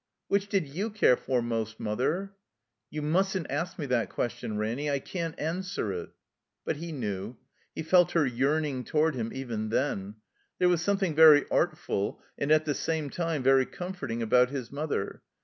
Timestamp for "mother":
1.79-2.33, 14.71-15.21